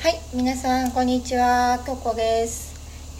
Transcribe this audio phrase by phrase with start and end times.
[0.00, 2.72] はい、皆さんこんにちは、とこです。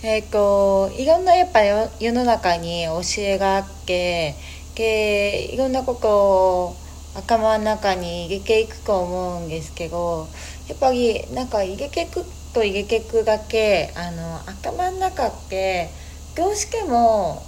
[0.07, 4.37] えっ、といろんなやっぱよ世の中に教えがあって、
[4.77, 6.77] でいろんなことを
[7.17, 10.29] 頭の中に入れていくと思うんですけど、
[10.69, 12.23] やっぱりなんか入れていく
[12.55, 15.91] と入れていくだけあの頭の中って
[16.37, 17.43] どうしても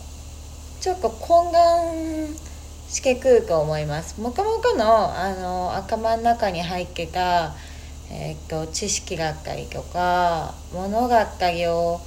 [0.80, 2.26] ちょっと混乱
[2.88, 4.20] してくると思います。
[4.20, 7.54] もともとのあの頭の中に入ってた
[8.10, 12.00] えー、と知識だったりとか物だったりを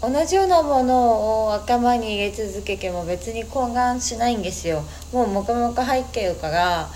[0.00, 4.84] 同じようなものを頭に入れ続けても別に混乱しないんですよ。
[5.12, 6.88] もうもともと入ってるから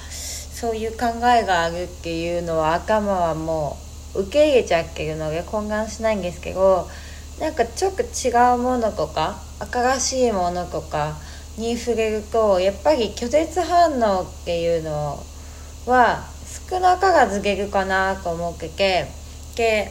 [0.52, 3.76] そういう考えがあるっていうのは頭はも
[4.14, 6.88] う受け入れちゃってるので混乱しないんですけど
[7.40, 9.40] なんかちょっと違うものとか
[9.72, 11.16] 新しいものとか
[11.58, 15.18] に触れるとやっぱり拒絶反応っていうの
[15.86, 16.31] は
[16.68, 19.06] 少なからず出るかなと思ってて
[19.56, 19.90] で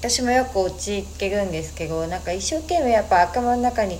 [0.00, 3.98] 私もよく陥ってるんですけどなんか一生懸命やっぱ頭の中に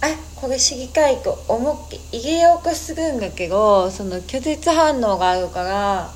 [0.00, 6.10] あこれ知りたいと思って入れようとするんだけどその拒絶反応があるから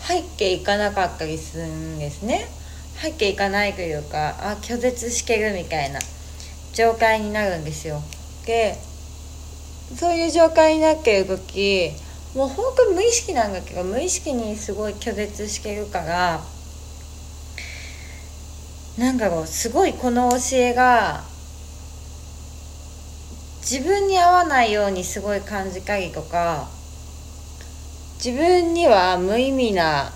[0.00, 2.48] 入っていかなかったりするんですね。
[2.96, 5.98] 入っていかないというかあ拒絶してるみたいな
[6.72, 8.02] 状態になるんですよ。
[8.46, 8.76] で
[9.96, 11.92] そういう状態になってる時
[12.34, 16.40] もう本当無意識なんだけど無意識にすごい拒絶してるから
[18.98, 21.24] なんだろうすごいこの教えが
[23.60, 26.68] 自分に合わないようにすごい感じたりとか
[28.22, 30.12] 自分には無意味な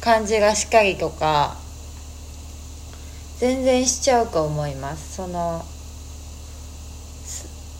[0.00, 1.56] 感じがしっかりとか
[3.38, 5.16] 全然しちゃうと思います。
[5.16, 5.64] その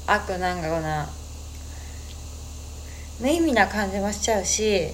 [0.06, 1.19] あとなんだろうな
[3.20, 4.88] 無意味な感じもしちゃうし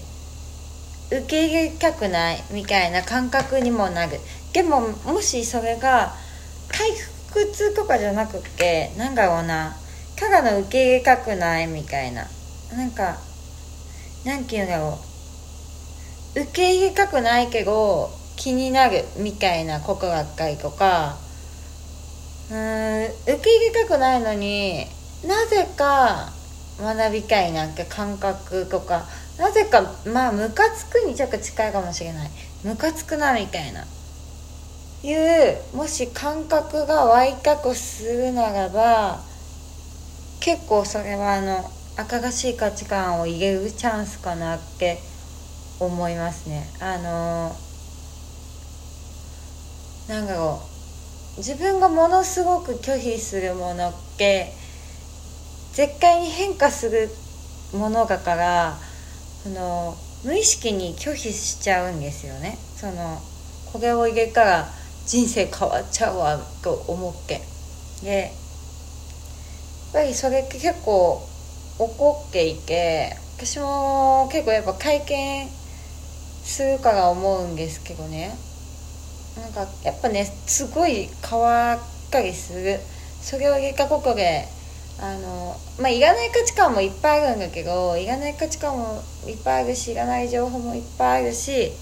[1.09, 4.19] 受け入れたくないみたいな感覚にもなる。
[4.53, 6.13] でももしそれが
[6.69, 6.91] 回
[7.29, 9.77] 復痛とかじゃなくってなんだろうな。
[10.17, 12.27] ただの受け入れたくないみたいな。
[12.75, 13.19] なんか
[14.25, 14.99] なんていうんだろ
[16.35, 16.41] う。
[16.41, 21.17] 受け入れたくないけど気になるみたいなことだったりとか
[22.51, 24.85] うーん受け入れたくないのに
[25.27, 26.33] なぜか
[26.81, 29.07] 学びたいなんて感覚とか
[29.39, 32.31] なぜかまあムカつくにちょっと近いかもしれない。
[32.65, 33.85] ムカつくなみたいな。
[35.03, 39.21] いうもし感覚が湧いたとするならば
[40.41, 44.99] 結構それはあの新しい価値観を入れるチャンスかなって
[45.79, 46.67] 思いますね。
[46.81, 47.55] あの
[50.09, 50.61] なんだろ
[51.37, 54.53] う自分がものすごく拒否するものって
[55.77, 57.11] 絶対に変化する
[57.75, 58.79] ものだから
[59.43, 59.95] その
[60.25, 62.57] 無意識に拒否しちゃうんですよね。
[62.77, 63.21] その
[63.71, 64.69] これを入れたら
[65.05, 67.43] 人生変わっちゃうわと思って。
[68.03, 68.33] でやっ
[69.93, 71.23] ぱりそれって結構
[71.79, 75.49] 怒っていて私も結構やっぱ体験
[76.43, 78.35] するから思うんですけどね。
[79.37, 82.81] なんかやっぱねすごい変わったりする。
[83.21, 84.56] それを入れたことで
[84.99, 91.73] あのまあいらない価値観もいっぱいあるんだけどいらない価値観もいっぱいあるしいらない情報もいっぱいあるし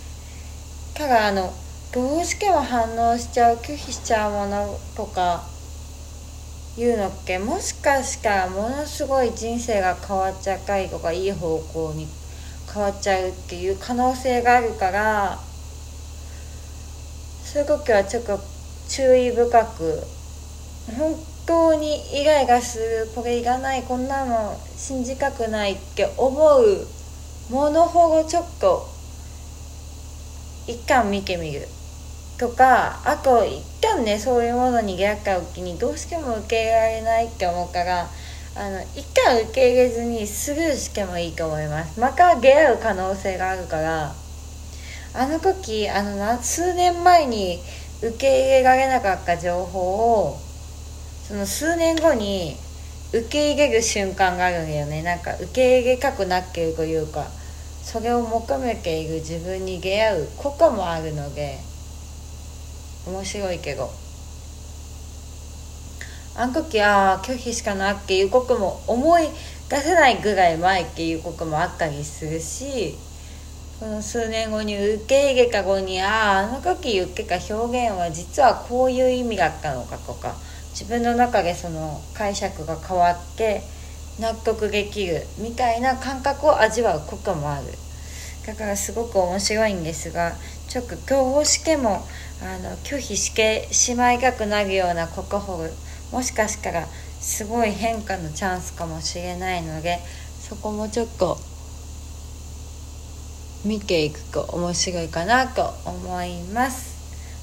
[0.94, 1.52] ただあの
[1.92, 5.44] どうしても反応しちゃう拒否しちゃうものとか
[6.76, 12.08] いうのってもしかしたらものすごい人生が変わっちゃったりとかいい方向に
[12.72, 15.38] 変わっちゃうっていう可能性があるから
[17.44, 18.40] そういう時はちょっと
[18.88, 20.02] 注意深く
[20.96, 26.86] 本当にイライラするこれいらないこんなの信じたくないって思う
[27.50, 28.88] ものほどちょっと
[30.66, 31.68] 一旦見てみる。
[32.38, 38.08] とかあと一旦ねそういうものに出会った時にどうしても受け入れられないって思うから
[38.56, 44.14] あの一旦受け入れずにスルーしてもいいと思いますまた出会う可能性があるから
[45.14, 47.60] あの時あの数年前に
[48.02, 50.43] 受け入れられなかった情報を
[51.28, 52.56] その数年後に
[53.12, 55.02] 受け入れる瞬間があるんだよね。
[55.02, 57.26] なんか受け入れたくなっているというか
[57.82, 61.58] それを求めている自分に出会うこともあるので
[63.06, 64.04] 面白いけど。
[66.36, 69.28] あの時ああ拒否しかなっていうことも思い
[69.68, 72.96] 出せないぐらい前っていうこともあったりするし
[73.78, 80.34] その数年後に受け入れた後にあああの時言ってた表現は実はこういう意味だったのかとか
[80.74, 83.62] 自分の中でその解釈が変わって
[84.20, 87.66] 納得できるみたいな感覚を味わうこともある。
[88.46, 90.32] だからすごく面白いんですが
[90.68, 92.04] ちょっと競合試験も
[92.42, 95.56] あの拒否してしまいたくなるような国宝
[96.12, 96.86] もしかしたら
[97.20, 99.98] すごい変化のチャンスかもしれないので
[100.40, 101.38] そこもちょっと
[103.64, 106.93] 見ていくと面白いかなと思います。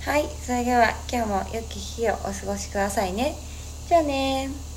[0.03, 3.36] はいそれでは今日も良き日をお過ごしくださいね。
[3.88, 4.70] じゃあね